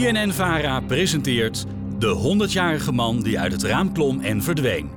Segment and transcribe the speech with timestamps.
[0.00, 1.66] BNN-VARA presenteert
[1.98, 4.90] De 100-jarige man die uit het raam klom en verdween.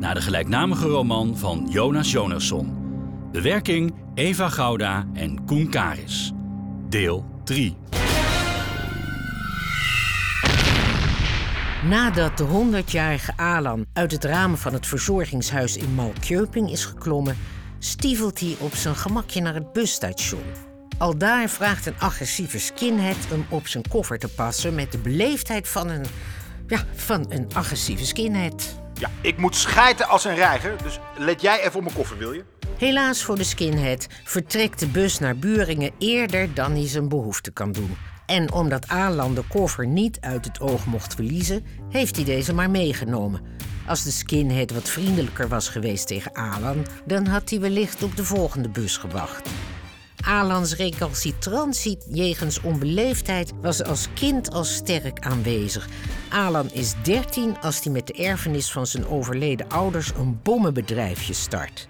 [0.00, 2.76] Naar de gelijknamige roman van Jonas Jonasson.
[3.32, 6.32] Bewerking Eva Gouda en Koen Karis.
[6.88, 7.76] Deel 3.
[11.88, 12.46] Nadat de
[12.82, 17.36] 100-jarige Alan uit het raam van het verzorgingshuis in Malkjöping is geklommen,
[17.78, 20.75] stiefelt hij op zijn gemakje naar het busstation.
[20.98, 25.68] Al daar vraagt een agressieve skinhead hem op zijn koffer te passen met de beleefdheid
[25.68, 26.04] van een,
[26.66, 28.76] ja, van een agressieve skinhead.
[28.94, 32.32] Ja, ik moet schijten als een reiger, dus let jij even op mijn koffer, wil
[32.32, 32.44] je?
[32.78, 37.72] Helaas voor de skinhead vertrekt de bus naar Buringen eerder dan hij zijn behoefte kan
[37.72, 37.96] doen.
[38.26, 42.70] En omdat Alan de koffer niet uit het oog mocht verliezen, heeft hij deze maar
[42.70, 43.40] meegenomen.
[43.86, 48.24] Als de skinhead wat vriendelijker was geweest tegen Alan, dan had hij wellicht op de
[48.24, 49.48] volgende bus gewacht.
[50.26, 55.88] Alans recalcitrantie jegens onbeleefdheid was als kind al sterk aanwezig.
[56.28, 61.86] Alan is 13 als hij met de erfenis van zijn overleden ouders een bommenbedrijfje start.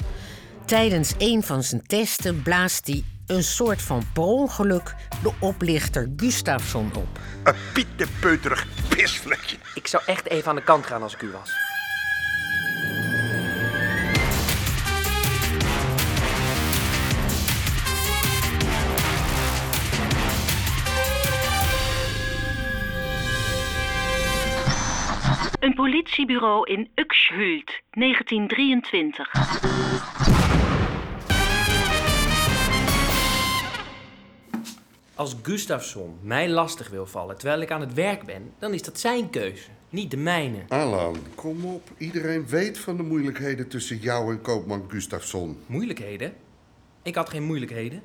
[0.64, 6.90] Tijdens een van zijn testen blaast hij een soort van per ongeluk de oplichter Gustafsson
[6.94, 7.20] op.
[7.44, 9.56] Een pietepeuterig pisvlekje.
[9.74, 11.75] Ik zou echt even aan de kant gaan als ik u was.
[25.86, 29.30] Politiebureau in Uxhult, 1923.
[35.14, 39.00] Als Gustafsson mij lastig wil vallen terwijl ik aan het werk ben, dan is dat
[39.00, 40.64] zijn keuze, niet de mijne.
[40.68, 41.90] Alan, kom op.
[41.98, 45.58] Iedereen weet van de moeilijkheden tussen jou en koopman Gustafsson.
[45.66, 46.34] Moeilijkheden?
[47.02, 48.02] Ik had geen moeilijkheden.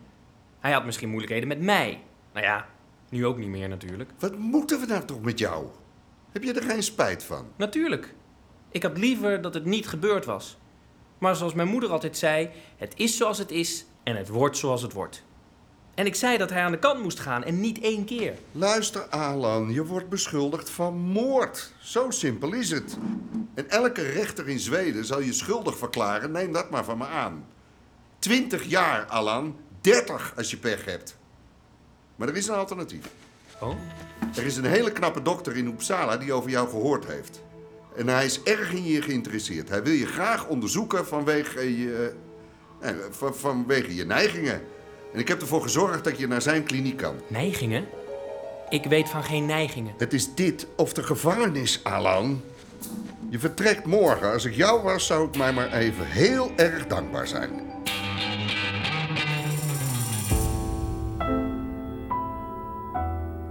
[0.59, 2.01] Hij had misschien moeilijkheden met mij.
[2.33, 2.67] Nou ja,
[3.09, 4.09] nu ook niet meer natuurlijk.
[4.19, 5.65] Wat moeten we nou toch met jou?
[6.31, 7.47] Heb je er geen spijt van?
[7.55, 8.13] Natuurlijk.
[8.71, 10.57] Ik had liever dat het niet gebeurd was.
[11.17, 14.81] Maar zoals mijn moeder altijd zei, het is zoals het is en het wordt zoals
[14.81, 15.23] het wordt.
[15.95, 18.33] En ik zei dat hij aan de kant moest gaan en niet één keer.
[18.51, 21.73] Luister, Alan, je wordt beschuldigd van moord.
[21.81, 22.97] Zo simpel is het.
[23.53, 26.31] En elke rechter in Zweden zal je schuldig verklaren.
[26.31, 27.45] Neem dat maar van me aan.
[28.19, 29.55] 20 jaar, Alan.
[29.81, 31.17] 30 als je pech hebt.
[32.15, 33.05] Maar er is een alternatief.
[33.59, 33.75] Oh?
[34.35, 37.41] Er is een hele knappe dokter in Uppsala die over jou gehoord heeft.
[37.95, 39.69] En hij is erg in je geïnteresseerd.
[39.69, 42.13] Hij wil je graag onderzoeken vanwege je,
[42.79, 44.61] eh, van- vanwege je neigingen.
[45.13, 47.15] En ik heb ervoor gezorgd dat je naar zijn kliniek kan.
[47.27, 47.85] Neigingen?
[48.69, 49.93] Ik weet van geen neigingen.
[49.97, 52.41] Het is dit of de gevangenis, Alan.
[53.29, 54.31] Je vertrekt morgen.
[54.31, 57.49] Als ik jou was, zou ik mij maar even heel erg dankbaar zijn.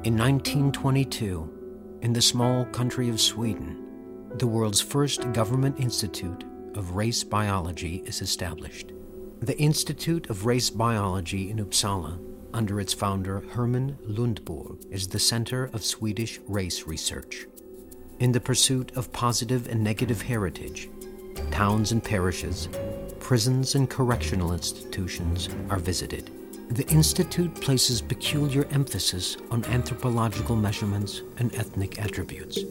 [0.02, 6.42] In 1922, in the small country of Sweden, the world's first government institute
[6.74, 8.92] of race biology is established.
[9.40, 12.18] The Institute of Race Biology in Uppsala,
[12.54, 17.44] under its founder Herman Lundborg, is the center of Swedish race research.
[18.20, 20.88] In the pursuit of positive and negative heritage,
[21.50, 22.70] towns and parishes,
[23.18, 26.30] prisons and correctional institutions are visited.
[26.74, 32.64] The Institute places peculiar emphasis on anthropological measurements and ethnic attributes.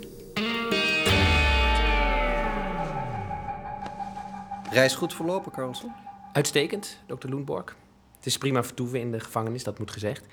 [4.72, 5.92] Reis goed verlopen, Carlson?
[6.34, 7.76] Uitstekend, dokter Loenborg.
[8.16, 10.26] Het is prima vertoeven in de gevangenis, dat moet gezegd.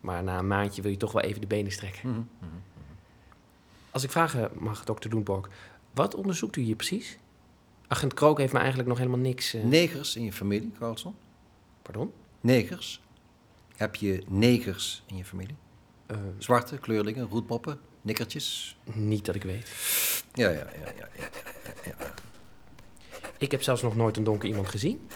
[0.00, 2.30] Maar na een maandje wil je toch wel even de benen strekken.
[3.90, 5.48] Als ik vragen mag, dokter Loenborg,
[5.92, 7.18] wat onderzoekt u hier precies?
[7.88, 9.54] Agent Krook heeft me eigenlijk nog helemaal niks...
[9.54, 11.14] eh, Negers in je familie, Carlson?
[11.82, 12.12] Pardon?
[12.40, 13.02] Negers?
[13.76, 15.56] Heb je negers in je familie?
[16.06, 18.76] Eh, Zwarte, kleurlingen, roetpoppen, nikkertjes?
[18.92, 19.70] niet dat ik weet.
[20.32, 21.08] Ja, ja, ja, ja.
[21.84, 22.14] ja.
[23.38, 25.08] Ik heb zelfs nog nooit een donker iemand gezien.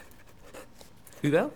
[1.21, 1.53] U wel?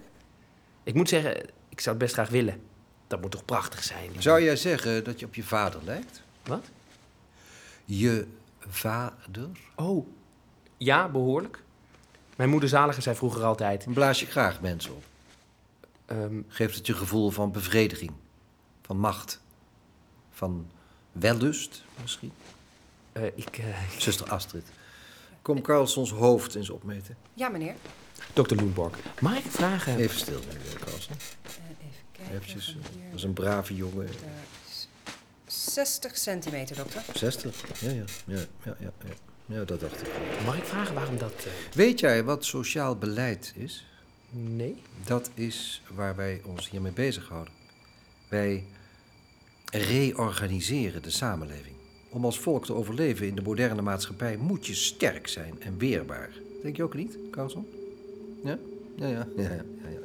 [0.82, 1.36] Ik moet zeggen,
[1.68, 2.62] ik zou het best graag willen.
[3.06, 4.10] Dat moet toch prachtig zijn?
[4.18, 6.22] Zou jij zeggen dat je op je vader lijkt?
[6.44, 6.70] Wat?
[7.84, 8.26] Je
[8.58, 9.48] vader?
[9.74, 10.06] Oh,
[10.76, 11.62] ja, behoorlijk.
[12.36, 13.86] Mijn moeder Zalige zei vroeger altijd...
[13.94, 15.04] Blaas je graag mensen op?
[16.16, 18.12] Ehm, Geeft het je gevoel van bevrediging?
[18.82, 19.40] Van macht?
[20.30, 20.70] Van
[21.12, 22.32] wellust misschien?
[23.12, 23.58] eh, ik...
[23.58, 24.64] eh, Zuster Astrid.
[25.42, 27.16] Kom Carlsons hoofd eens opmeten.
[27.34, 27.74] Ja, meneer.
[28.32, 29.96] dokter Loenborg, mag ik vragen...
[29.98, 31.14] Even stil, meneer Carlson.
[31.42, 31.50] Eh,
[31.86, 32.34] even kijken.
[32.34, 32.76] Eventjes,
[33.10, 34.04] dat is een brave jongen.
[34.04, 34.88] naar daar is
[35.74, 37.02] 60 centimeter, dokter.
[37.14, 37.80] 60?
[37.80, 39.12] Ja, ja, ja, ja, ja, ja.
[39.46, 40.08] Ja, dat dacht ik.
[40.44, 41.32] Mag ik vragen waarom dat...
[41.32, 43.86] eh, Weet jij wat sociaal beleid is?
[44.32, 44.76] Nee?
[45.04, 47.52] Dat is waar wij ons hiermee bezighouden.
[48.28, 48.64] Wij
[49.70, 51.74] reorganiseren de samenleving.
[52.08, 56.30] Om als volk te overleven in de moderne maatschappij moet je sterk zijn en weerbaar.
[56.62, 57.66] Denk je ook niet, Carlson?
[58.44, 58.58] Ja?
[58.96, 59.98] Ja, ja, ja, ja, ja, ja.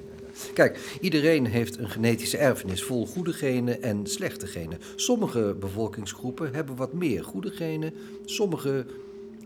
[0.54, 4.80] Kijk, iedereen heeft een genetische erfenis vol goede genen en slechte genen.
[4.96, 7.94] Sommige bevolkingsgroepen hebben wat meer goede genen,
[8.26, 8.86] sommige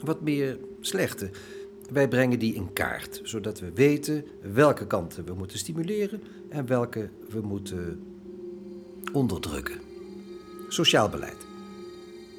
[0.04, 1.30] wat meer slechte.
[1.92, 7.10] Wij brengen die in kaart, zodat we weten welke kanten we moeten stimuleren en welke
[7.30, 8.04] we moeten
[9.14, 9.80] onderdrukken.
[10.68, 11.46] Sociaal beleid.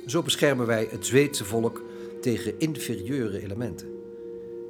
[0.06, 1.82] Zo beschermen wij het Zweedse volk
[2.20, 3.88] tegen inferieure elementen.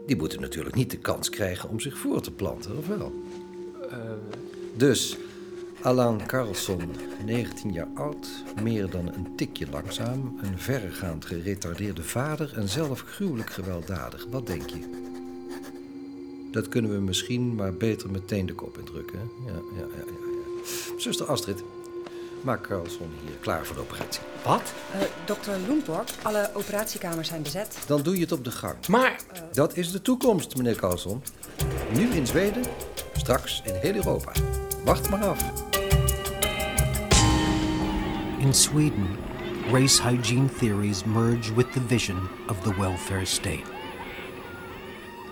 [0.06, 3.12] Die moeten natuurlijk niet de kans krijgen om zich voor te planten, of wel?
[4.76, 5.16] Dus,
[5.82, 6.94] Alan Carlson,
[7.24, 8.28] 19 jaar oud,
[8.62, 14.26] meer dan een tikje langzaam, een verregaand geretardeerde vader en zelf gruwelijk gewelddadig.
[14.30, 15.00] Wat denk je?
[16.52, 19.18] Dat kunnen we misschien maar beter meteen de kop indrukken.
[19.46, 20.98] Ja, ja, ja, ja, ja.
[20.98, 21.62] Zuster Astrid,
[22.40, 24.22] maak Carlson hier klaar voor de operatie.
[24.44, 24.72] Wat?
[24.92, 27.78] Eh, dokter Lundborg, alle operatiekamers zijn bezet.
[27.86, 28.86] Dan doe je het op de gang.
[28.86, 29.20] Maar
[29.52, 31.22] Dat is de toekomst, meneer Carlson.
[31.94, 32.62] Nu in Zweden,
[33.12, 34.32] straks in heel Europa.
[34.84, 35.70] Wacht maar af.
[38.42, 39.16] In Sweden,
[39.70, 43.64] race hygiene theories merge with the vision of the welfare state.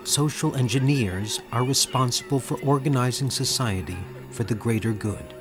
[0.05, 3.97] Social engineers are responsible for organizing society
[4.29, 5.33] for the greater good.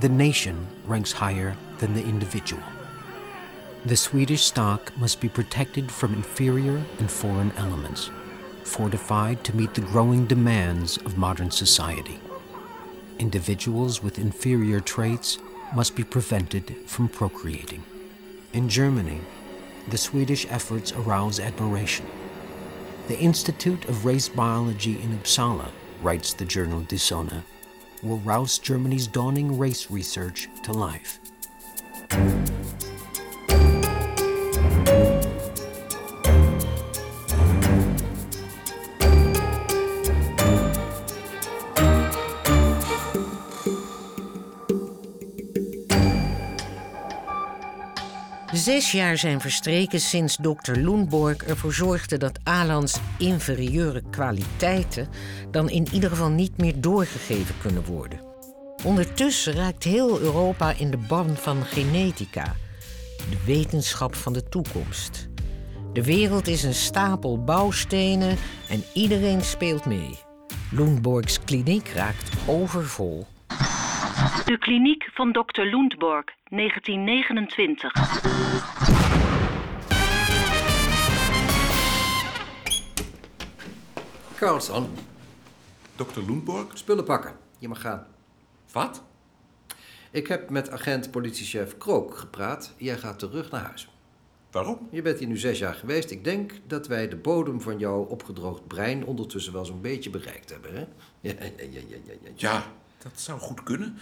[0.00, 2.64] The nation ranks higher than the individual.
[3.84, 8.10] The Swedish stock must be protected from inferior and foreign elements,
[8.64, 12.18] fortified to meet the growing demands of modern society.
[13.20, 15.38] Individuals with inferior traits
[15.74, 17.82] must be prevented from procreating.
[18.52, 19.20] In Germany,
[19.88, 22.06] the Swedish efforts arouse admiration.
[23.08, 27.42] The Institute of Race Biology in Uppsala, writes the journal Die
[28.02, 31.18] will rouse Germany's dawning race research to life.
[48.94, 55.08] Jaar zijn verstreken sinds dokter Lundborg ervoor zorgde dat Alans inferieure kwaliteiten
[55.50, 58.20] dan in ieder geval niet meer doorgegeven kunnen worden.
[58.84, 62.56] Ondertussen raakt heel Europa in de ban van genetica,
[63.30, 65.28] de wetenschap van de toekomst.
[65.92, 68.36] De wereld is een stapel bouwstenen
[68.68, 70.18] en iedereen speelt mee.
[70.70, 73.26] Lundborgs kliniek raakt overvol.
[74.44, 75.62] De kliniek van Dr.
[75.62, 77.92] Lundborg, 1929.
[84.36, 84.86] Carlson,
[85.96, 86.20] Dr.
[86.26, 86.78] Lundborg?
[86.78, 87.36] spullen pakken.
[87.58, 88.06] Je mag gaan.
[88.72, 89.02] Wat?
[90.10, 92.74] Ik heb met agent politiechef Krook gepraat.
[92.76, 93.88] Jij gaat terug naar huis.
[94.50, 94.88] Waarom?
[94.90, 96.10] Je bent hier nu zes jaar geweest.
[96.10, 100.50] Ik denk dat wij de bodem van jouw opgedroogd brein ondertussen wel zo'n beetje bereikt
[100.50, 100.74] hebben.
[100.74, 100.84] Hè?
[101.20, 102.30] Ja, ja, ja, ja, ja, ja.
[102.34, 102.64] Ja,
[103.04, 103.98] dat zou goed kunnen.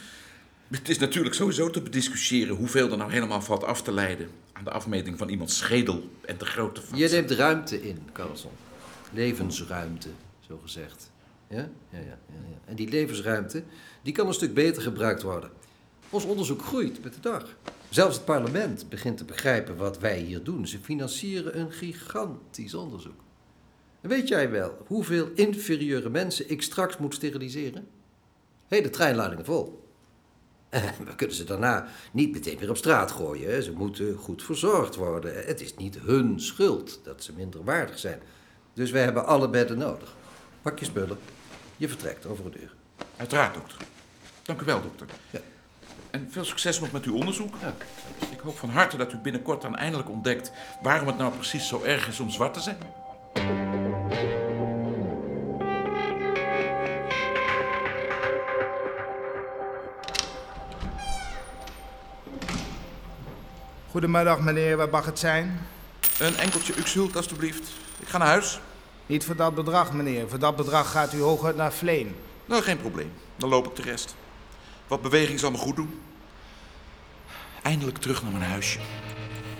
[0.68, 4.64] Het is natuurlijk sowieso te bediscussiëren hoeveel er nou helemaal valt af te leiden aan
[4.64, 6.98] de afmeting van iemands schedel en de grootte van.
[6.98, 8.50] Je neemt ruimte in, Carlson.
[9.12, 10.08] Levensruimte,
[10.46, 11.10] zo gezegd.
[11.48, 11.56] Ja?
[11.56, 12.58] Ja, ja, ja, ja.
[12.64, 13.62] En die levensruimte
[14.02, 15.50] die kan een stuk beter gebruikt worden.
[16.10, 17.56] Ons onderzoek groeit met de dag.
[17.88, 20.66] Zelfs het parlement begint te begrijpen wat wij hier doen.
[20.66, 23.20] Ze financieren een gigantisch onderzoek.
[24.00, 27.88] En weet jij wel hoeveel inferieure mensen ik straks moet steriliseren?
[28.72, 29.88] Hele treinladingen vol.
[31.06, 33.62] We kunnen ze daarna niet meteen weer op straat gooien.
[33.62, 35.46] Ze moeten goed verzorgd worden.
[35.46, 38.20] Het is niet hun schuld dat ze minder waardig zijn.
[38.74, 40.14] Dus wij hebben alle bedden nodig.
[40.62, 41.18] Pak je spullen.
[41.76, 42.74] Je vertrekt over een uur.
[43.16, 43.78] Uiteraard, dokter.
[44.42, 45.06] Dank u wel, dokter.
[45.30, 45.40] Ja.
[46.10, 47.54] En veel succes nog met uw onderzoek.
[47.60, 47.74] Ja.
[48.30, 50.52] Ik hoop van harte dat u binnenkort dan eindelijk ontdekt
[50.82, 52.78] waarom het nou precies zo erg is om zwart te zijn.
[63.92, 65.60] Goedemiddag meneer, wat mag het zijn?
[66.18, 67.72] Een enkeltje Uxhult, alstublieft.
[68.00, 68.60] Ik ga naar huis.
[69.06, 72.16] Niet voor dat bedrag meneer, voor dat bedrag gaat u hooguit naar Vleen.
[72.46, 73.12] Nou, geen probleem.
[73.36, 74.14] Dan loop ik de rest.
[74.86, 76.00] Wat beweging zal me goed doen.
[77.62, 78.78] Eindelijk terug naar mijn huisje.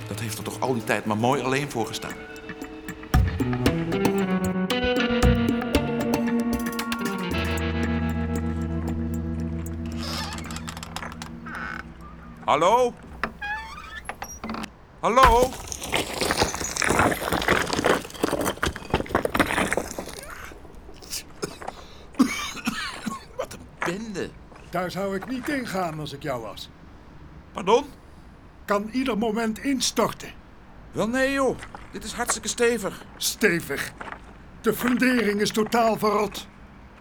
[0.08, 2.14] Dat heeft er toch al die tijd maar mooi alleen voor gestaan.
[12.44, 12.94] Hallo?
[15.02, 15.50] Hallo?
[23.36, 24.30] Wat een bende.
[24.70, 26.70] Daar zou ik niet in gaan als ik jou was.
[27.52, 27.84] Pardon?
[28.64, 30.32] Kan ieder moment instorten.
[30.92, 31.58] Wel nee, joh.
[31.92, 33.04] Dit is hartstikke stevig.
[33.16, 33.92] Stevig.
[34.60, 36.46] De fundering is totaal verrot.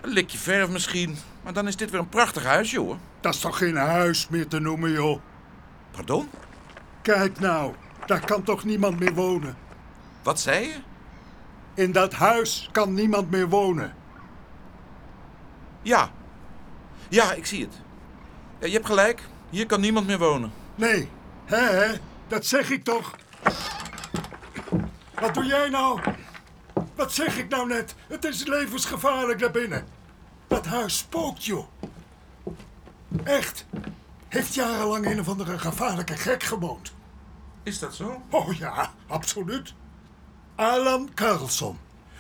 [0.02, 1.18] Een likje verf misschien.
[1.44, 2.96] Maar dan is dit weer een prachtig huis, joh.
[3.20, 5.22] Dat is toch geen huis meer te noemen, joh.
[5.92, 6.30] Pardon?
[7.02, 7.74] Kijk nou,
[8.06, 9.58] daar kan toch niemand meer wonen.
[10.24, 10.76] Wat zei je?
[11.74, 13.96] In dat huis kan niemand meer wonen.
[15.82, 16.12] Ja.
[17.10, 17.74] Ja, ik zie het.
[18.60, 19.22] Ja, je hebt gelijk.
[19.50, 20.52] Hier kan niemand meer wonen.
[20.76, 21.10] Nee,
[21.46, 21.98] hè, hè?
[22.28, 23.16] Dat zeg ik toch.
[25.20, 26.00] Wat doe jij nou?
[26.96, 27.96] Wat zeg ik nou net?
[28.08, 29.88] Het is levensgevaarlijk daar binnen.
[30.48, 31.68] Dat huis spookt, joh.
[33.24, 33.66] Echt.
[34.28, 36.94] Heeft jarenlang een of andere gevaarlijke gek gewoond.
[37.64, 38.22] Is dat zo?
[38.30, 39.74] Oh ja, absoluut.
[40.56, 41.78] Alan Carlson.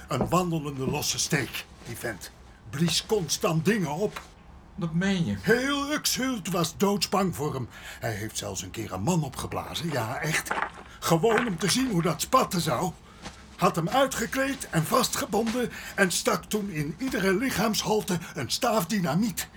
[0.08, 2.32] Een wandelende losse steek, die vent.
[2.70, 4.22] Blies constant dingen op.
[4.76, 5.36] Dat meen je?
[5.42, 7.70] Heel Uxhult was doodsbang voor hem.
[8.00, 10.52] Hij heeft zelfs een keer een man opgeblazen, ja echt.
[11.00, 12.92] Gewoon om te zien hoe dat spatten zou.
[13.56, 19.48] Had hem uitgekleed en vastgebonden en stak toen in iedere lichaamshalte een staaf dynamiet.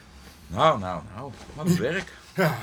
[0.47, 1.33] Nou, nou, nou.
[1.55, 2.13] Wat een werk.
[2.35, 2.59] Ja,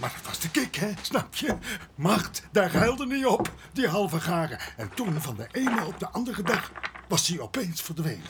[0.00, 1.56] maar dat was de kick, hè, snap je?
[1.94, 4.58] Macht, daar ruilde hij op, die halve garen.
[4.76, 6.72] En toen, van de ene op de andere dag,
[7.08, 8.26] was hij opeens verdwenen.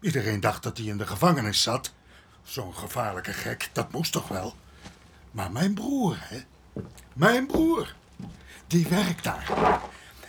[0.00, 1.92] Iedereen dacht dat hij in de gevangenis zat.
[2.42, 4.54] Zo'n gevaarlijke gek, dat moest toch wel?
[5.30, 6.40] Maar mijn broer, hè?
[7.12, 7.94] Mijn broer,
[8.66, 9.50] die werkt daar.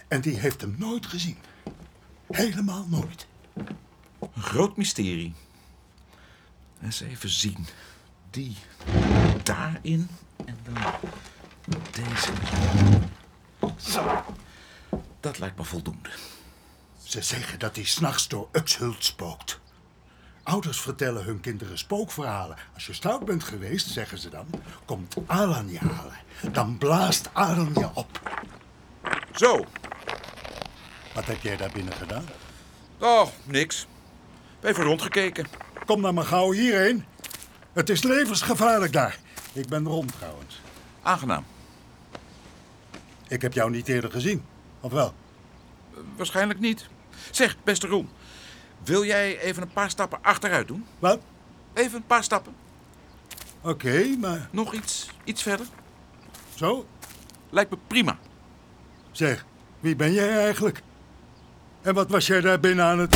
[0.07, 1.37] En die heeft hem nooit gezien.
[2.27, 3.27] Helemaal nooit.
[4.19, 5.33] Een groot mysterie.
[6.81, 7.67] Eens even zien.
[8.29, 8.57] Die
[9.43, 10.09] daarin
[10.49, 10.75] en dan
[11.91, 12.31] deze.
[13.77, 14.23] Zo.
[15.19, 16.09] Dat lijkt me voldoende.
[17.03, 19.59] Ze zeggen dat hij s'nachts door Uxhult spookt.
[20.43, 22.57] Ouders vertellen hun kinderen spookverhalen.
[22.73, 24.45] Als je stout bent geweest, zeggen ze dan,
[24.85, 26.17] komt Alan je halen.
[26.51, 28.41] Dan blaast Alan je op.
[29.33, 29.65] Zo.
[31.13, 32.25] Wat heb jij daar binnen gedaan?
[32.99, 33.87] Oh, niks.
[34.61, 35.47] Even rondgekeken.
[35.85, 37.05] Kom dan maar gauw hierheen.
[37.73, 39.19] Het is levensgevaarlijk daar.
[39.53, 40.61] Ik ben rond trouwens.
[41.01, 41.45] Aangenaam.
[43.27, 44.45] Ik heb jou niet eerder gezien,
[44.79, 45.13] of wel?
[46.15, 46.87] Waarschijnlijk niet.
[47.31, 48.07] Zeg, beste Roel.
[48.83, 50.85] Wil jij even een paar stappen achteruit doen?
[50.99, 51.19] Wat?
[51.73, 52.55] Even een paar stappen.
[53.61, 54.47] Oké, maar...
[54.51, 55.65] Nog iets, iets verder?
[56.55, 56.85] Zo?
[57.49, 58.17] Lijkt me prima.
[59.11, 59.45] Zeg,
[59.79, 60.81] wie ben jij eigenlijk?
[61.81, 63.15] En wat was jij daar binnen aan het...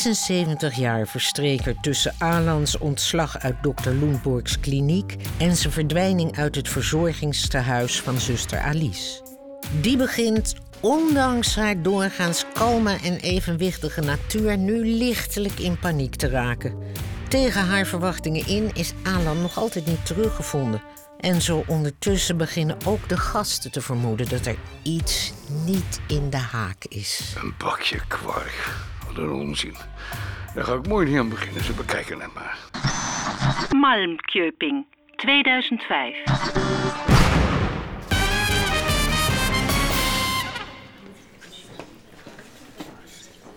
[0.00, 5.16] ...76 jaar verstreek er tussen Alans ontslag uit dokter Loenborgs kliniek...
[5.38, 9.22] ...en zijn verdwijning uit het verzorgingstehuis van zuster Alice.
[9.80, 14.58] Die begint, ondanks haar doorgaans kalme en evenwichtige natuur...
[14.58, 16.74] ...nu lichtelijk in paniek te raken.
[17.28, 20.82] Tegen haar verwachtingen in is Alan nog altijd niet teruggevonden...
[21.20, 25.32] En zo ondertussen beginnen ook de gasten te vermoeden dat er iets
[25.64, 27.34] niet in de haak is.
[27.42, 28.88] Een bakje kwark.
[29.14, 29.76] Wat een onzin.
[30.54, 31.64] Daar ga ik mooi niet aan beginnen.
[31.64, 32.58] Ze bekijken het maar.
[33.76, 34.86] Malmköping,
[35.16, 36.16] 2005.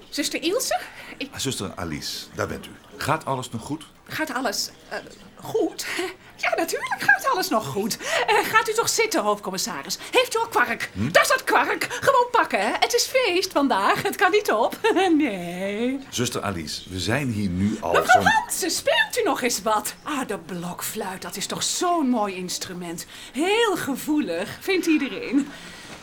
[0.09, 0.81] Zuster Ilse?
[1.17, 1.29] Ik...
[1.35, 2.69] Zuster Alice, daar bent u.
[2.97, 3.85] Gaat alles nog goed?
[4.07, 4.97] Gaat alles eh,
[5.35, 5.87] goed?
[6.35, 7.97] Ja, natuurlijk gaat alles nog goed.
[8.27, 9.97] Eh, gaat u toch zitten, hoofdcommissaris?
[10.11, 10.89] Heeft u al kwark?
[10.93, 11.11] Hm?
[11.11, 11.87] Daar staat kwark.
[11.89, 12.71] Gewoon pakken, hè?
[12.79, 14.01] Het is feest vandaag.
[14.01, 14.77] Het kan niet op.
[15.17, 15.99] nee.
[16.09, 18.31] Zuster Alice, we zijn hier nu al Mevrouw zo'n...
[18.31, 19.93] Hansen, speelt u nog eens wat?
[20.03, 23.05] Ah, de blokfluit, dat is toch zo'n mooi instrument.
[23.33, 25.51] Heel gevoelig, vindt iedereen.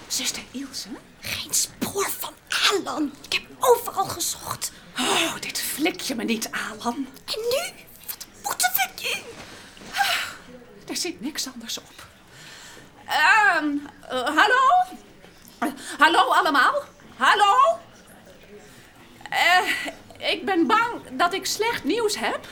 [0.07, 0.89] Zuster Ilse?
[1.21, 2.33] Geen spoor van
[2.71, 3.13] Alan.
[3.27, 4.73] Ik heb overal gezocht.
[4.99, 7.07] Oh, dit flik je me niet, Alan.
[7.25, 7.73] En nu?
[8.07, 9.23] Wat moeten we nu?
[9.93, 9.99] Ah,
[10.91, 12.07] Er zit niks anders op.
[13.07, 13.77] Ehm,
[14.09, 14.87] eh, hallo?
[15.99, 16.75] Hallo allemaal?
[17.17, 17.79] Hallo?
[19.31, 22.47] Eh, ik ben bang dat ik slecht nieuws heb.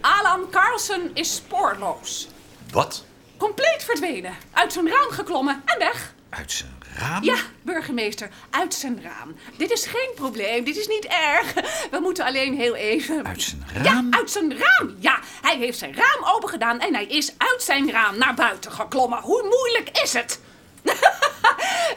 [0.00, 2.28] Alan Carlsen is spoorloos.
[2.72, 3.04] Wat?
[3.36, 4.36] Compleet verdwenen.
[4.52, 6.14] Uit zijn raam geklommen en weg.
[6.30, 7.24] Uit zijn raam?
[7.24, 9.36] Ja, burgemeester, uit zijn raam.
[9.56, 11.54] Dit is geen probleem, dit is niet erg.
[11.90, 13.26] We moeten alleen heel even...
[13.26, 14.10] Uit zijn raam?
[14.10, 14.96] Ja, uit zijn raam.
[14.98, 18.72] Ja, hij heeft zijn raam open gedaan en hij is uit zijn raam naar buiten
[18.72, 19.20] geklommen.
[19.20, 20.40] Hoe moeilijk is het?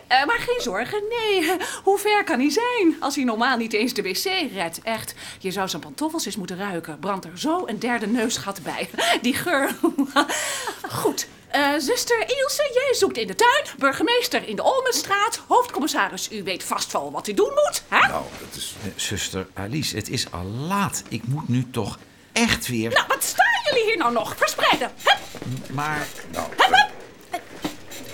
[0.07, 1.51] Eh, maar geen zorgen, nee.
[1.83, 4.81] Hoe ver kan hij zijn als hij normaal niet eens de wc redt?
[4.81, 6.99] Echt, je zou zijn pantoffels eens moeten ruiken.
[6.99, 8.89] Brandt er zo een derde neusgat bij.
[9.21, 9.75] Die geur.
[11.01, 11.27] Goed.
[11.49, 13.65] Eh, zuster Ilse, jij zoekt in de tuin.
[13.77, 15.41] Burgemeester in de Olmenstraat.
[15.47, 17.83] Hoofdcommissaris, u weet vast wel wat u doen moet.
[17.87, 18.07] Hè?
[18.07, 18.75] Nou, dat is...
[18.83, 21.03] Eh, Zuster Alice, het is al laat.
[21.09, 21.99] Ik moet nu toch
[22.33, 22.89] echt weer...
[22.91, 24.35] Nou, wat staan jullie hier nou nog?
[24.37, 24.91] Verspreiden.
[25.03, 25.69] Hup.
[25.73, 26.07] Maar...
[26.31, 26.47] Nou,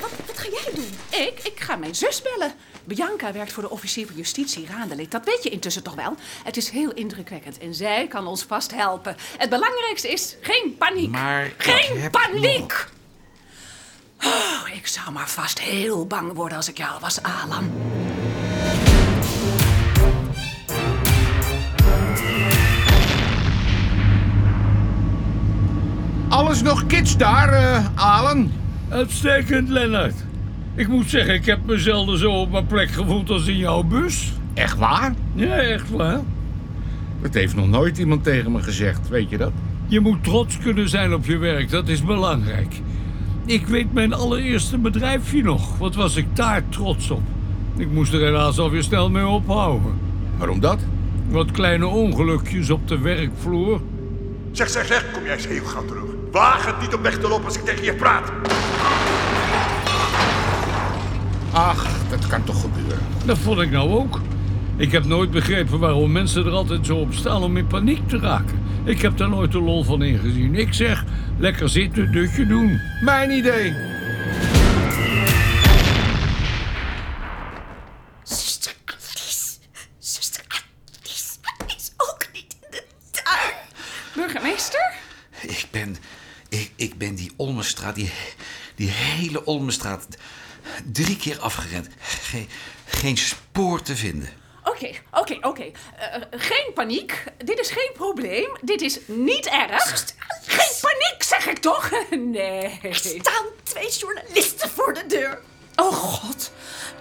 [0.01, 0.97] Wat, wat ga jij doen?
[1.09, 1.39] Ik?
[1.43, 2.53] Ik ga mijn zus bellen.
[2.83, 5.11] Bianca werkt voor de officier van justitie Raandelik.
[5.11, 6.15] Dat weet je intussen toch wel?
[6.43, 9.15] Het is heel indrukwekkend en zij kan ons vast helpen.
[9.37, 11.09] Het belangrijkste is geen paniek.
[11.09, 12.87] Maar geen paniek!
[14.75, 17.71] Ik zou maar vast heel bang worden als ik jou was, Alan.
[26.29, 28.51] Alles nog kids daar, eh Alan?
[28.89, 30.15] Uitstekend, Lennart.
[30.75, 33.83] Ik moet zeggen, ik heb me zelden zo op mijn plek gevoeld als in jouw
[33.83, 34.33] bus.
[34.53, 35.13] Echt waar?
[35.33, 36.19] Ja, echt waar.
[37.21, 39.51] Dat heeft nog nooit iemand tegen me gezegd, weet je dat?
[39.87, 42.81] Je moet trots kunnen zijn op je werk, dat is belangrijk.
[43.45, 45.77] Ik weet mijn allereerste bedrijfje nog.
[45.77, 47.21] Wat was ik daar trots op?
[47.77, 49.93] Ik moest er helaas alweer snel mee ophouden.
[50.37, 50.79] Waarom dat?
[51.29, 53.81] Wat kleine ongelukjes op de werkvloer.
[54.51, 56.03] Zeg, zeg, zeg, kom jij eens heel gauw terug.
[56.31, 58.31] Waag het niet op weg te lopen als ik tegen je praat.
[61.51, 62.99] Ach, dat kan toch gebeuren.
[63.25, 64.21] Dat vond ik nou ook.
[64.75, 68.19] Ik heb nooit begrepen waarom mensen er altijd zo op staan om in paniek te
[68.19, 68.59] raken.
[68.85, 70.55] Ik heb daar nooit de lol van ingezien.
[70.55, 71.05] Ik zeg,
[71.37, 72.81] lekker zitten, dutje doen.
[73.01, 73.73] Mijn idee.
[78.23, 79.57] Zuster Alice.
[79.99, 81.35] Zuster Alice.
[81.65, 83.53] Is ook niet in de tuin.
[84.15, 84.93] Burgemeester?
[85.41, 85.95] Ik ben...
[86.49, 88.11] Ik, ik ben die Olmenstraat, die,
[88.75, 90.07] die hele Olmenstraat...
[90.91, 91.87] drie keer afgerend.
[91.99, 92.47] Geen,
[92.85, 94.29] geen spoor te vinden.
[94.65, 95.71] Oké, oké, oké.
[95.97, 97.23] Eh, geen paniek.
[97.37, 98.57] Dit is geen probleem.
[98.61, 100.03] Dit is niet erg.
[100.45, 101.89] Geen paniek, zeg ik toch?
[102.09, 102.79] Nee.
[102.83, 105.41] Er staan twee journalisten voor de deur.
[105.75, 106.51] Oh god,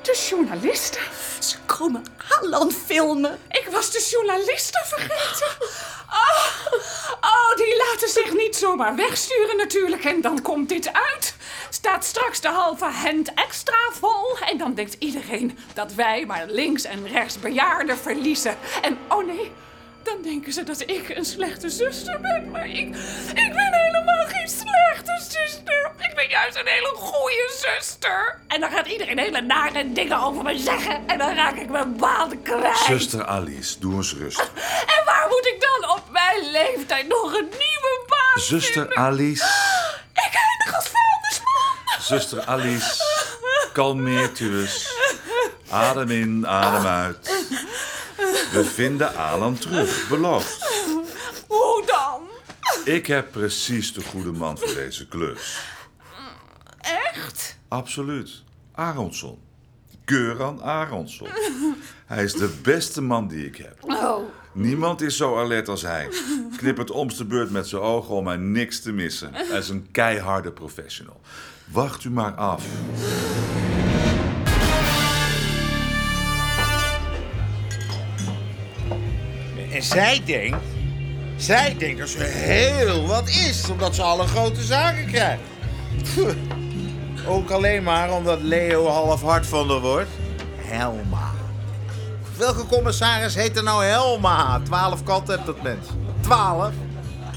[0.05, 1.01] de journalisten.
[1.39, 2.05] Ze komen
[2.41, 3.39] Alan filmen.
[3.51, 5.47] Ik was de journalisten vergeten.
[6.09, 6.73] Oh,
[7.21, 10.05] oh, die laten zich niet zomaar wegsturen natuurlijk.
[10.05, 11.35] En dan komt dit uit.
[11.71, 14.39] Staat straks de halve hand extra vol.
[14.39, 18.57] En dan denkt iedereen dat wij maar links en rechts bejaarden verliezen.
[18.83, 19.53] En oh nee,
[20.03, 22.51] dan denken ze dat ik een slechte zuster ben.
[22.51, 22.97] Maar ik,
[23.35, 25.84] ik ben helemaal geen slechte zuster.
[26.35, 28.39] Juist een hele goede zuster.
[28.49, 31.09] En dan gaat iedereen hele nare dingen over me zeggen.
[31.09, 32.77] En dan raak ik mijn baan kwijt.
[32.77, 34.51] Zuster Alice, doe eens rustig.
[34.97, 39.45] En waar moet ik dan op mijn leeftijd nog een nieuwe baan Zuster Alice,
[40.27, 42.03] Ik eindig als vuilnisman.
[42.21, 43.03] zuster Alice,
[43.73, 44.93] kalmeert u eens.
[45.71, 47.45] Adem in, adem uit.
[48.53, 50.67] We vinden Alan terug, beloofd.
[51.47, 52.29] Hoe dan?
[52.85, 55.73] Ik heb precies de goede man voor deze klus.
[57.69, 58.43] Absoluut.
[58.73, 59.39] Aronson.
[60.05, 61.29] Göran Aronson.
[62.07, 63.77] Hij is de beste man die ik heb.
[63.81, 64.19] Oh.
[64.53, 66.09] Niemand is zo alert als hij.
[66.57, 69.31] Knippert om's de beurt met zijn ogen om mij niks te missen.
[69.33, 71.21] Hij is een keiharde professional.
[71.65, 72.65] Wacht u maar af.
[79.73, 80.59] En zij denkt...
[81.37, 85.43] Zij denkt dat ze heel wat is, omdat ze alle grote zaken krijgt.
[87.27, 90.11] Ook alleen maar omdat Leo half hard van haar wordt.
[90.57, 91.31] Helma.
[92.37, 94.61] Welke commissaris heet er nou Helma?
[94.65, 95.87] Twaalf katten hebt dat mens.
[96.21, 96.73] Twaalf?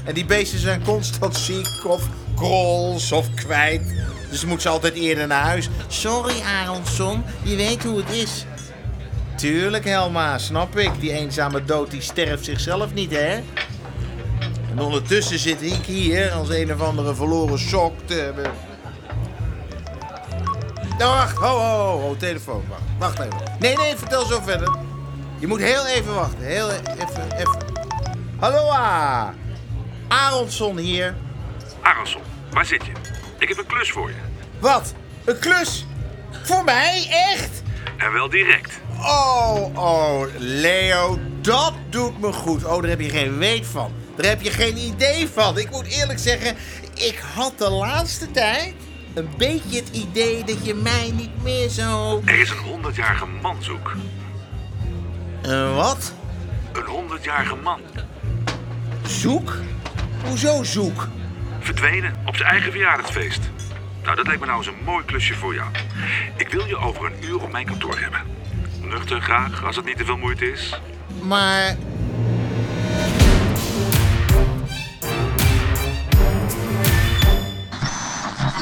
[0.04, 3.82] En die beesten zijn constant ziek of krols of kwijt.
[4.30, 5.68] Dus moet ze altijd eerder naar huis.
[5.86, 7.24] Sorry, Aronson.
[7.42, 8.44] Je weet hoe het is.
[9.36, 11.00] Tuurlijk, Helma, snap ik.
[11.00, 13.40] Die eenzame dood die sterft zichzelf niet, hè?
[14.70, 18.32] En ondertussen zit ik hier als een of andere verloren sok te...
[20.98, 23.56] Nou, wacht, ho, ho, ho, telefoon, wacht, wacht even.
[23.58, 24.76] Nee, nee, vertel zo verder.
[25.38, 27.58] Je moet heel even wachten, heel even, even.
[28.38, 29.28] Hallo, ah.
[30.08, 31.14] Aronson hier.
[31.82, 32.92] Aronson, waar zit je?
[33.38, 34.14] Ik heb een klus voor je.
[34.58, 34.94] Wat?
[35.24, 35.86] Een klus?
[36.42, 37.06] Voor mij?
[37.10, 37.62] Echt?
[37.96, 38.80] En wel direct.
[39.00, 42.64] Oh, oh, Leo, dat doet me goed.
[42.64, 43.92] Oh, daar heb je geen weet van.
[44.16, 45.58] Daar heb je geen idee van.
[45.58, 46.56] Ik moet eerlijk zeggen,
[46.94, 48.74] ik had de laatste tijd
[49.14, 52.20] een beetje het idee dat je mij niet meer zo...
[52.24, 53.96] Er is een 100-jarige man zoek.
[55.42, 56.12] Een wat?
[56.72, 57.80] Een 100-jarige man.
[59.06, 59.56] Zoek?
[60.24, 61.08] Hoezo zoek?
[61.58, 63.50] Verdwenen op zijn eigen verjaardagsfeest.
[64.02, 65.68] Nou, dat lijkt me nou eens een mooi klusje voor jou.
[66.36, 68.20] Ik wil je over een uur op mijn kantoor hebben.
[68.80, 70.80] Nuchter graag, als het niet te veel moeite is.
[71.22, 71.76] Maar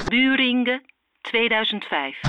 [0.09, 0.83] Buringen
[1.21, 2.21] 2005.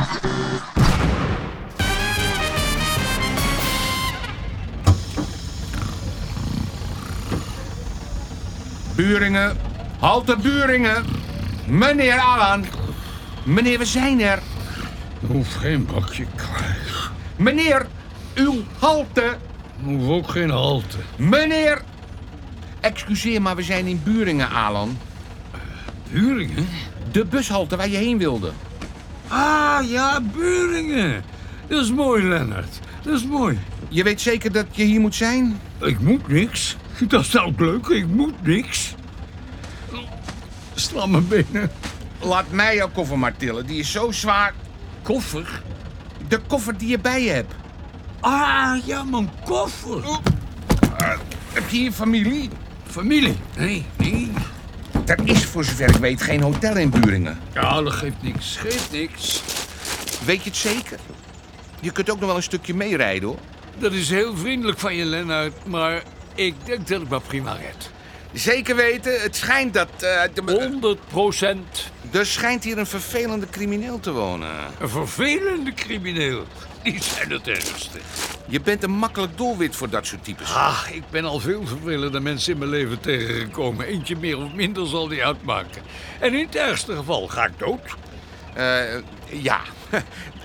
[8.95, 9.57] Buringen,
[9.99, 11.05] halte Buringen.
[11.67, 12.65] Meneer Alan.
[13.43, 14.39] Meneer, we zijn er.
[15.27, 17.09] Hoef geen bakje kaas.
[17.35, 17.87] Meneer,
[18.35, 19.37] uw halte.
[19.83, 20.97] Hoef ook geen halte.
[21.17, 21.81] Meneer.
[22.79, 24.97] Excuseer, maar we zijn in Buringen, Alan.
[26.11, 26.67] Buringen?
[27.17, 28.51] De bushalte waar je heen wilde.
[29.27, 31.23] Ah, ja, Buringen.
[31.67, 32.79] Dat is mooi, Lennart.
[33.01, 33.59] Dat is mooi.
[33.89, 35.59] Je weet zeker dat je hier moet zijn?
[35.81, 36.75] Ik moet niks.
[37.07, 37.87] Dat is ook leuk.
[37.87, 38.95] Ik moet niks.
[40.73, 41.71] Sla mijn benen.
[42.21, 43.65] Laat mij jouw koffer maar tillen.
[43.65, 44.53] Die is zo zwaar.
[45.01, 45.61] Koffer?
[46.27, 47.53] De koffer die je bij je hebt.
[48.19, 50.03] Ah, ja, mijn koffer.
[51.53, 52.49] Heb je hier familie?
[52.83, 53.37] Familie?
[53.57, 54.31] Nee, nee.
[55.07, 57.39] Er is voor zover ik weet geen hotel in Buringen.
[57.53, 58.57] Ja, dat geeft niks.
[58.57, 59.43] Geeft niks.
[60.25, 60.99] Weet je het zeker?
[61.79, 63.37] Je kunt ook nog wel een stukje meerijden, hoor.
[63.79, 65.65] Dat is heel vriendelijk van je, Lennart.
[65.65, 66.03] Maar
[66.35, 67.91] ik denk dat ik me prima red.
[68.33, 69.89] Zeker weten, het schijnt dat...
[69.99, 70.41] eh, de...
[70.51, 71.91] 100 procent.
[72.11, 74.49] Er schijnt hier een vervelende crimineel te wonen.
[74.79, 76.43] Een vervelende crimineel.
[76.83, 77.99] Die zijn het ergste.
[78.47, 80.53] Je bent een makkelijk doelwit voor dat soort types.
[80.53, 83.85] Ah, ik ben al veel vervelende mensen in mijn leven tegengekomen.
[83.85, 85.81] Eentje meer of minder zal die uitmaken.
[86.19, 87.81] En in het ergste geval ga ik dood.
[88.53, 88.81] Eh,
[89.29, 89.59] ja.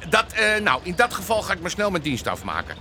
[0.08, 2.76] Dat, eh, nou, in dat geval ga ik maar snel mijn dienst afmaken.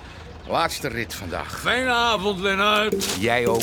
[0.48, 1.60] Laatste rit vandaag.
[1.60, 3.06] Fijne avond, Lennart.
[3.20, 3.62] Jij ook.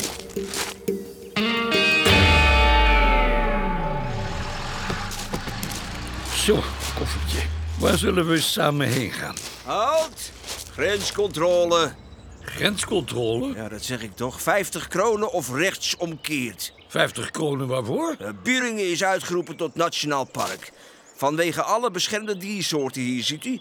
[6.49, 6.55] Zo,
[6.97, 7.41] koffertje.
[7.79, 9.35] Waar zullen we samen heen gaan?
[9.63, 10.31] Halt!
[10.71, 11.91] Grenscontrole.
[12.41, 13.53] Grenscontrole?
[13.55, 14.41] Ja, dat zeg ik toch.
[14.41, 16.73] 50 kronen of rechtsomkeerd.
[16.87, 18.15] 50 kronen waarvoor?
[18.21, 20.71] Uh, Buringen is uitgeroepen tot nationaal park.
[21.15, 23.59] Vanwege alle beschermde diersoorten hier, ziet u.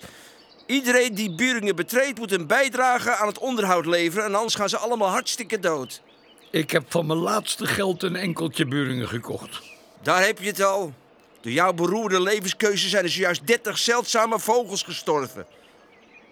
[0.66, 4.24] Iedereen die Buringen betreedt moet een bijdrage aan het onderhoud leveren...
[4.24, 6.02] en anders gaan ze allemaal hartstikke dood.
[6.50, 9.62] Ik heb van mijn laatste geld een enkeltje Buringen gekocht.
[10.02, 10.94] Daar heb je het al.
[11.40, 15.46] Door jouw beroerde levenskeuze zijn er zojuist 30 zeldzame vogels gestorven.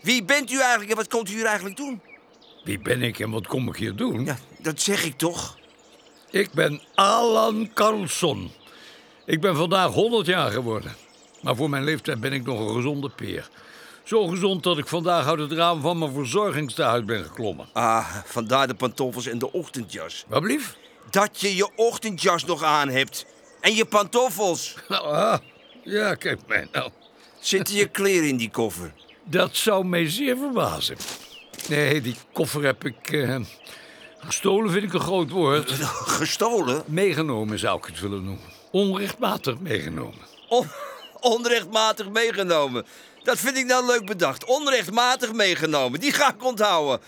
[0.02, 2.00] Wie bent u eigenlijk en wat komt u hier eigenlijk doen?
[2.64, 4.24] Wie ben ik en wat kom ik hier doen?
[4.24, 5.58] Ja, dat zeg ik toch.
[6.30, 8.50] Ik ben Alan Carlson.
[9.24, 10.96] Ik ben vandaag 100 jaar geworden.
[11.42, 13.48] Maar voor mijn leeftijd ben ik nog een gezonde peer.
[14.04, 17.68] Zo gezond dat ik vandaag uit het raam van mijn verzorgingstehuis ben geklommen.
[17.72, 20.24] Ah, vandaar de pantoffels en de ochtendjas.
[20.28, 20.76] Wat blief?
[21.10, 23.26] Dat je je ochtendjas nog aan hebt.
[23.66, 24.74] En je pantoffels.
[24.88, 25.38] Ah,
[25.82, 26.90] ja, kijk mij nou.
[27.40, 28.92] Zitten je kleren in die koffer?
[29.24, 30.96] Dat zou mij zeer verbazen.
[31.68, 33.10] Nee, die koffer heb ik...
[33.10, 33.40] eh,
[34.18, 35.70] gestolen vind ik een groot woord.
[36.20, 36.82] Gestolen?
[36.86, 38.44] Meegenomen zou ik het willen noemen.
[38.70, 40.20] Onrechtmatig meegenomen.
[40.48, 40.68] On
[41.20, 42.86] onrechtmatig meegenomen.
[43.22, 44.44] Dat vind ik nou leuk bedacht.
[44.44, 46.00] Onrechtmatig meegenomen.
[46.00, 47.00] Die ga ik onthouden.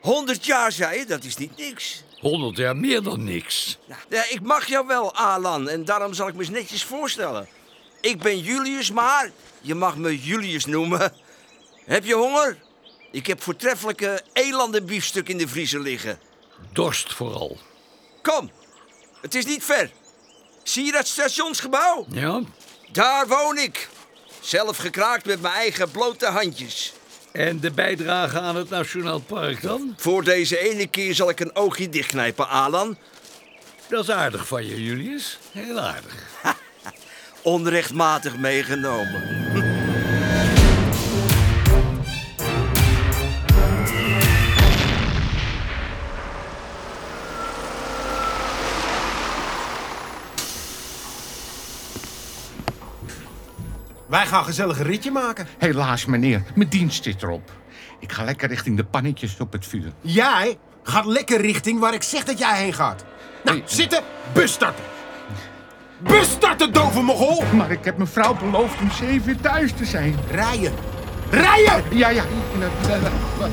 [0.00, 1.06] 100 jaar, zei je?
[1.06, 2.02] Dat is niet niks.
[2.20, 3.78] 100 jaar meer dan niks.
[4.08, 5.68] Ja, ik mag jou wel, Alan.
[5.68, 7.48] En daarom zal ik me eens netjes voorstellen.
[8.00, 11.12] Ik ben Julius, maar je mag me Julius noemen.
[11.84, 12.58] Heb je honger?
[13.10, 16.20] Ik heb voortreffelijke elandenbiefstuk in de vriezer liggen.
[16.72, 17.58] Dorst vooral.
[18.22, 18.50] Kom,
[19.20, 19.90] het is niet ver.
[20.62, 22.06] Zie je dat stationsgebouw?
[22.10, 22.42] Ja.
[22.92, 23.88] Daar woon ik.
[24.40, 26.92] Zelf gekraakt met mijn eigen blote handjes.
[27.38, 29.94] En de bijdrage aan het Nationaal Park dan?
[29.96, 32.96] Voor deze ene keer zal ik een oogje dichtknijpen, Alan.
[33.88, 35.38] Dat is aardig van je, Julius.
[35.52, 36.14] Heel aardig.
[37.42, 39.67] Onrechtmatig meegenomen.
[54.08, 55.46] Wij gaan gezellig een ritje maken.
[55.58, 56.42] Helaas, meneer.
[56.54, 57.50] Mijn dienst zit erop.
[58.00, 59.92] Ik ga lekker richting de pannetjes op het vuur.
[60.00, 63.04] Jij gaat lekker richting waar ik zeg dat jij heen gaat.
[63.44, 64.84] Nou, zitten, bus starten.
[65.98, 67.42] Bus starten, dove mogol!
[67.54, 70.16] Maar ik heb mijn vrouw beloofd om zeven uur thuis te zijn.
[70.30, 70.72] Rijden.
[71.30, 71.82] Rijden!
[71.90, 72.24] Ja, ja.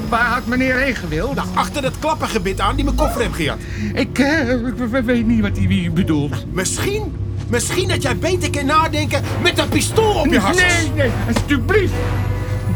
[0.10, 1.36] Waar had meneer heen gewild?
[1.36, 3.60] Nou, achter dat klappengebit aan die mijn koffer heeft gejat.
[3.94, 6.54] Ik eh, ik weet niet wat hij bedoelt.
[6.54, 7.16] Misschien,
[7.48, 10.56] misschien dat jij beter kan nadenken met een pistool op je hart.
[10.56, 11.94] Nee, nee, alsjeblieft.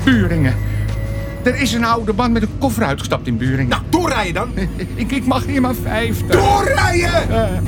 [0.03, 0.55] Buringen.
[1.43, 3.67] Er is een oude man met een koffer uitgestapt in Buringen.
[3.67, 4.51] Nou, doorrijden dan.
[4.95, 6.27] Ik, ik mag hier maar vijftig.
[6.41, 7.63] Doorrijden!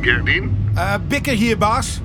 [0.00, 0.56] Gerdien?
[0.74, 2.00] Eh, Bikker hier, baas.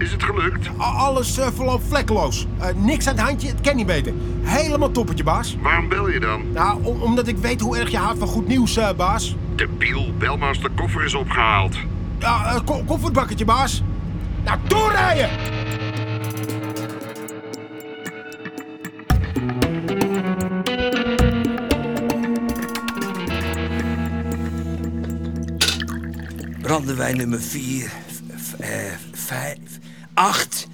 [0.00, 0.68] Is het gelukt?
[0.80, 2.46] A- alles eh, verloopt vlekkeloos.
[2.58, 4.12] Eh, niks aan het handje, het kan niet beter.
[4.42, 5.56] Helemaal toppertje, baas.
[5.62, 6.42] Waarom bel je dan?
[6.52, 9.36] Nou, om- omdat ik weet hoe erg je houdt van goed nieuws, eh, baas.
[9.56, 11.76] De biel, bel maar als de koffer is opgehaald.
[12.18, 13.82] Ja, ko- kofferbakkertje, baas.
[14.44, 15.28] Nou, doorrijden!
[26.62, 28.09] Brandewijn nummer 4, 5,
[30.20, 30.66] 8.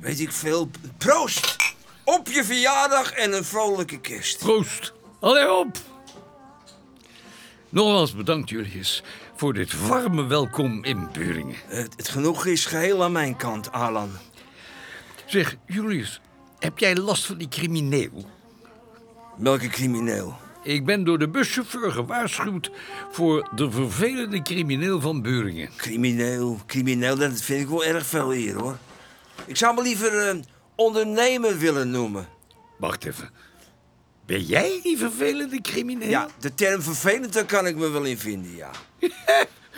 [0.00, 0.70] Weet ik veel.
[0.98, 1.56] Proost!
[2.04, 4.38] Op je verjaardag en een vrolijke kerst.
[4.38, 4.92] Proost.
[5.18, 5.76] Allee op.
[7.68, 9.02] Nogmaals bedankt, Julius,
[9.36, 11.56] voor dit warme welkom in Beuringen.
[11.66, 14.10] Het, het genoeg is geheel aan mijn kant, Alan.
[15.26, 16.20] Zeg, Julius,
[16.58, 18.24] heb jij last van die crimineel?
[19.36, 20.36] Welke crimineel?
[20.62, 22.70] Ik ben door de buschauffeur gewaarschuwd
[23.10, 25.70] voor de vervelende crimineel van Beuringen.
[25.76, 28.76] Crimineel, crimineel, dat vind ik wel erg veel hier, hoor.
[29.46, 30.36] Ik zou me liever eh,
[30.74, 32.28] ondernemer willen noemen.
[32.78, 33.30] Wacht even.
[34.26, 36.08] Ben jij die vervelende crimineel?
[36.08, 38.70] Ja, de term vervelend, daar kan ik me wel in vinden, ja.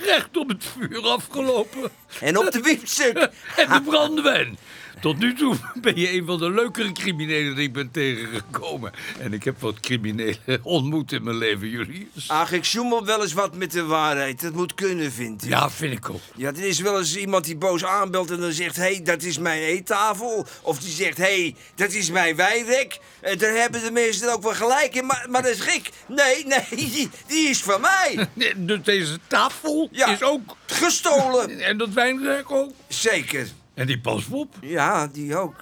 [0.05, 1.91] Recht op het vuur afgelopen.
[2.21, 3.17] En op de biefstuk.
[3.57, 4.59] en de brandewijn.
[5.03, 8.93] Tot nu toe ben je een van de leukere criminelen die ik ben tegengekomen.
[9.19, 12.29] En ik heb wat criminelen ontmoet in mijn leven, Julius.
[12.29, 14.41] Ach, ik zoemel wel eens wat met de waarheid.
[14.41, 15.49] Dat moet kunnen, vind ik.
[15.49, 16.21] Ja, vind ik ook.
[16.37, 18.77] Ja, er is wel eens iemand die boos aanbelt en dan zegt...
[18.77, 20.47] hé, hey, dat is mijn eettafel.
[20.63, 22.99] Of die zegt, hé, hey, dat is mijn wijnrek.
[23.21, 25.07] En daar hebben de mensen ook wel gelijk in.
[25.07, 25.91] Maar, maar dat is gek.
[26.09, 28.29] Nee, nee, die, die is van mij.
[28.57, 30.13] Dus deze tafel Ja.
[30.13, 30.57] is ook...
[30.67, 31.61] Gestolen.
[31.61, 32.73] En dat wijnrek ook?
[32.89, 33.49] Zeker.
[33.75, 34.55] En die paspop?
[34.61, 35.55] Ja, die ook.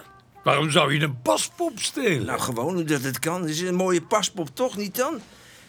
[0.43, 2.25] Waarom zou je een paspop stelen?
[2.25, 3.47] Nou, gewoon omdat het kan.
[3.47, 5.21] Is een mooie paspop, toch niet dan?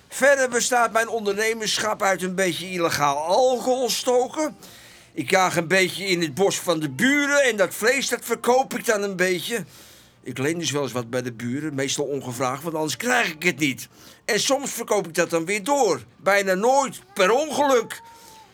[0.09, 4.57] Verder bestaat mijn ondernemerschap uit een beetje illegaal alcohol stoken.
[5.13, 8.75] Ik jaag een beetje in het bos van de buren en dat vlees dat verkoop
[8.75, 9.65] ik dan een beetje.
[10.23, 13.43] Ik leen dus wel eens wat bij de buren, meestal ongevraagd, want anders krijg ik
[13.43, 13.89] het niet.
[14.25, 16.03] En soms verkoop ik dat dan weer door.
[16.17, 18.01] Bijna nooit, per ongeluk.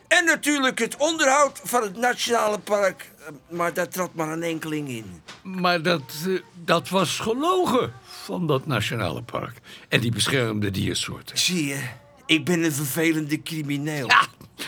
[0.08, 3.10] En natuurlijk het onderhoud van het Nationale Park.
[3.18, 5.22] eh, Maar daar trad maar een enkeling in.
[5.42, 7.92] Maar dat, eh, dat was gelogen
[8.24, 9.56] van dat nationale park.
[9.88, 11.38] En die beschermde diersoorten.
[11.38, 11.82] Zie je,
[12.26, 14.06] ik ben een vervelende crimineel.
[14.06, 14.26] Ja,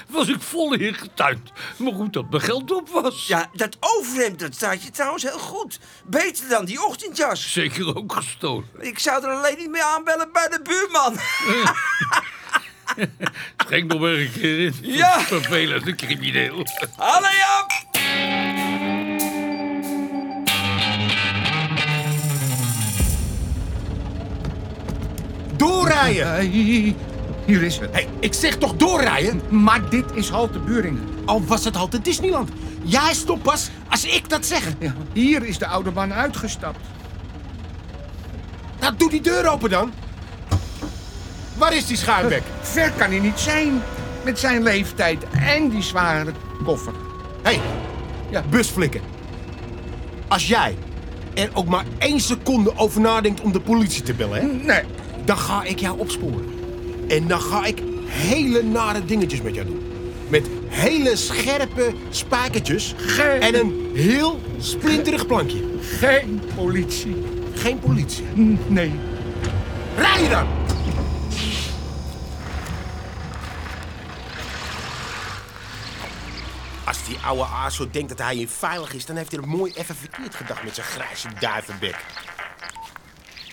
[0.08, 1.52] was ik vol in getuind.
[1.76, 3.26] Maar goed dat mijn geld op was.
[3.26, 5.78] Ja, dat overhemd, dat staat je trouwens heel goed.
[6.04, 7.52] Beter dan die ochtendjas.
[7.52, 8.68] Zeker ook gestolen.
[8.78, 11.16] Ik zou er alleen niet mee aanbellen bij de buurman.
[13.66, 14.74] Schenk nog maar een keer in.
[14.82, 15.20] Ja.
[15.20, 16.66] Vervelende crimineel.
[16.96, 17.88] Allee op!
[25.56, 26.50] Doorrijden!
[27.46, 27.92] hier is het.
[27.92, 29.42] Hey, ik zeg toch doorrijden?
[29.48, 31.08] Maar dit is halte Buringen.
[31.24, 32.50] Al was het halte Disneyland.
[32.82, 34.68] Jij stopt pas als ik dat zeg.
[35.12, 36.78] Hier is de oude man uitgestapt.
[38.80, 39.92] Nou, doe die deur open dan.
[41.60, 42.42] Waar is die schuimbek?
[42.60, 43.82] Ver kan hij niet zijn.
[44.24, 46.32] Met zijn leeftijd en die zware
[46.64, 46.92] koffer.
[47.42, 47.60] Hé, hey,
[48.30, 48.42] ja.
[48.50, 49.00] busflikken.
[50.28, 50.76] Als jij
[51.34, 54.46] er ook maar één seconde over nadenkt om de politie te bellen, hè?
[54.46, 54.82] Nee.
[55.24, 56.44] Dan ga ik jou opsporen.
[57.08, 59.82] En dan ga ik hele nare dingetjes met jou doen.
[60.28, 62.94] Met hele scherpe spijkertjes
[63.40, 65.62] en een heel splinterig plankje.
[65.80, 67.16] Geen politie.
[67.54, 68.24] Geen politie?
[68.66, 68.92] Nee.
[69.96, 70.46] Rij dan!
[76.90, 79.48] Als die oude aas zo denkt dat hij hier veilig is, dan heeft hij er
[79.48, 81.96] mooi even verkeerd gedacht met zijn grijze duivenbek.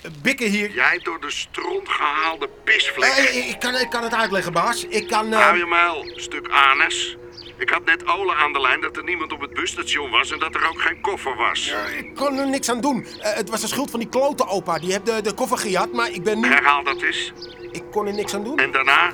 [0.04, 0.72] Eh, Bikken hier.
[0.72, 3.10] Jij door de stront gehaalde pisvlek.
[3.12, 4.84] Eh, ik, kan, ik kan het uitleggen, baas.
[4.84, 5.34] Ik kan...
[5.34, 7.16] eh, Hou je mijl, stuk anus.
[7.58, 10.40] Ik had net Ole aan de lijn dat er niemand op het busstation was en
[10.40, 11.74] dat er ook geen koffer was.
[11.98, 13.06] Ik kon er niks aan doen.
[13.22, 14.80] Eh, het was de schuld van die klote opa.
[14.80, 16.48] Die heeft de, de koffer gejat, maar ik ben nu...
[16.48, 17.32] Herhaal dat eens.
[17.72, 18.58] Ik kon er niks aan doen.
[18.60, 19.12] En daarna?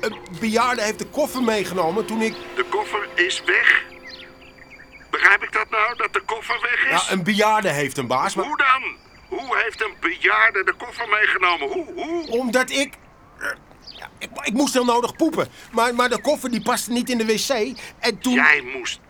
[0.00, 2.34] Een bejaarde heeft de koffer meegenomen toen ik...
[2.56, 3.84] De koffer is weg.
[5.10, 7.06] Begrijp ik dat nou, dat de koffer weg is?
[7.06, 8.44] Ja, een bejaarde heeft een baas, maar...
[8.44, 8.96] Hoe dan?
[9.28, 11.68] Hoe heeft een bejaarde de koffer meegenomen?
[11.68, 11.92] Hoe?
[11.94, 12.26] Hoe?
[12.30, 12.94] Omdat ik...
[13.88, 15.48] ja, ik, ik moest heel nodig poepen.
[15.72, 17.78] Maar, maar de koffer die paste niet in de wc.
[17.98, 18.34] En toen...
[18.34, 19.00] Jij moest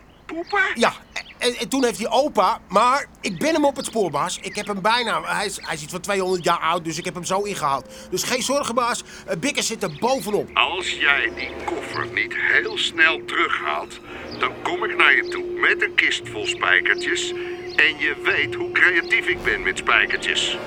[0.75, 0.93] Ja,
[1.37, 2.59] en, en toen heeft die opa...
[2.67, 4.39] Maar ik ben hem op het spoor, baas.
[4.41, 5.21] Ik heb hem bijna...
[5.23, 7.85] Hij is, hij is iets van 200 jaar oud, dus ik heb hem zo ingehaald.
[8.09, 9.03] Dus geen zorgen, baas.
[9.25, 10.49] Eh, Bikker zit er bovenop.
[10.53, 13.99] Als jij die koffer niet heel snel terughaalt,
[14.39, 17.31] dan kom ik naar je toe met een kist vol spijkertjes.
[17.75, 20.57] En je weet hoe creatief ik ben met spijkertjes.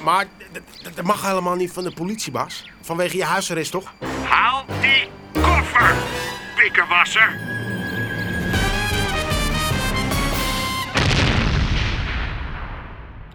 [0.00, 0.26] Maar
[0.94, 2.70] dat mag helemaal niet van de politie, baas.
[2.80, 3.92] Vanwege je huisarrest, toch?
[4.24, 5.08] Haal die
[5.42, 5.94] koffer,
[6.56, 7.40] kikkerwasser.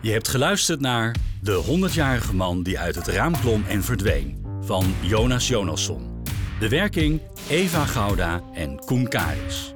[0.02, 4.96] Je hebt geluisterd naar De 100-jarige man die uit het raam klom en verdween van
[5.02, 6.24] Jonas Jonasson.
[6.60, 9.74] De werking Eva Gouda en Koen Karis.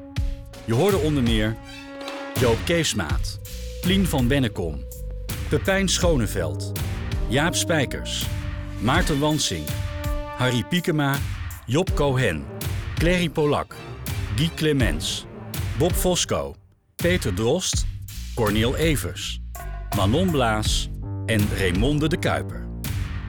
[0.66, 1.56] Je hoorde onder meer
[2.40, 3.40] Joop Keesmaat,
[3.82, 4.84] Plien van Bennekom,
[5.50, 6.72] Pepijn Schoneveld,
[7.28, 8.26] Jaap Spijkers,
[8.80, 9.66] Maarten Wansing,
[10.38, 11.18] Harry Piekema,
[11.66, 12.44] Job Cohen,
[12.96, 13.76] Clary Polak,
[14.36, 15.26] Guy Clemens,
[15.78, 16.56] Bob Fosco,
[16.96, 17.86] Peter Drost,
[18.36, 19.43] Corneel Evers,
[19.96, 20.90] Manon Blaas
[21.26, 22.68] en Raymonde de Kuiper.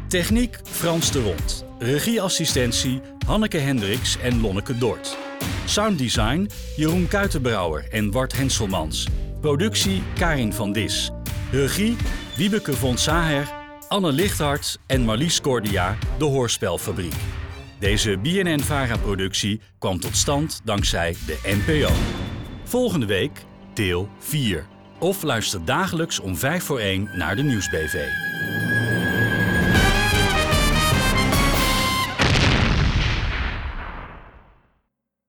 [0.09, 1.65] Techniek Frans de Rond.
[1.79, 5.17] Regieassistentie Hanneke Hendricks en Lonneke Dort.
[5.65, 9.07] Sounddesign Jeroen Kuitenbrouwer en Wart Henselmans.
[9.41, 11.11] Productie Karin van Dis.
[11.51, 11.97] Regie
[12.37, 13.49] Wiebeke von Saher,
[13.89, 17.15] Anne Lichthart en Marlies Cordia, de Hoorspelfabriek.
[17.79, 21.93] Deze BNN-VARA-productie kwam tot stand dankzij de NPO.
[22.65, 24.74] Volgende week deel 4.
[25.05, 28.34] Of luister dagelijks om 5 voor 1 naar de Nieuwsbv.